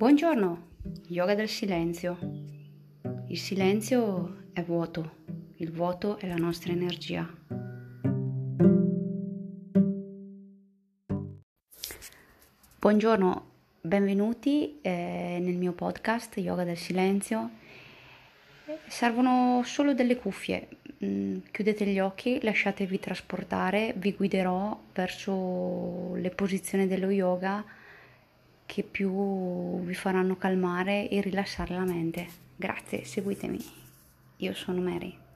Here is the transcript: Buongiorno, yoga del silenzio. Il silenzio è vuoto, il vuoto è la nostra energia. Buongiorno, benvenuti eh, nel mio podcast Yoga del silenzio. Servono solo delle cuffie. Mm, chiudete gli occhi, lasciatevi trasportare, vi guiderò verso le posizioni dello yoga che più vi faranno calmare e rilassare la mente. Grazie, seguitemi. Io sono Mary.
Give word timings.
Buongiorno, 0.00 0.68
yoga 1.08 1.34
del 1.34 1.50
silenzio. 1.50 2.16
Il 3.28 3.36
silenzio 3.36 4.44
è 4.54 4.62
vuoto, 4.62 5.16
il 5.56 5.70
vuoto 5.70 6.16
è 6.16 6.26
la 6.26 6.36
nostra 6.36 6.72
energia. 6.72 7.28
Buongiorno, 12.78 13.44
benvenuti 13.82 14.78
eh, 14.80 15.36
nel 15.38 15.56
mio 15.56 15.72
podcast 15.72 16.38
Yoga 16.38 16.64
del 16.64 16.78
silenzio. 16.78 17.50
Servono 18.86 19.60
solo 19.66 19.92
delle 19.92 20.16
cuffie. 20.16 20.66
Mm, 21.04 21.40
chiudete 21.50 21.84
gli 21.84 22.00
occhi, 22.00 22.38
lasciatevi 22.40 22.98
trasportare, 22.98 23.92
vi 23.98 24.14
guiderò 24.14 24.80
verso 24.94 26.14
le 26.14 26.30
posizioni 26.30 26.86
dello 26.86 27.10
yoga 27.10 27.62
che 28.70 28.84
più 28.84 29.82
vi 29.82 29.94
faranno 29.94 30.36
calmare 30.36 31.08
e 31.08 31.20
rilassare 31.20 31.74
la 31.74 31.84
mente. 31.84 32.28
Grazie, 32.54 33.04
seguitemi. 33.04 33.58
Io 34.36 34.54
sono 34.54 34.80
Mary. 34.80 35.29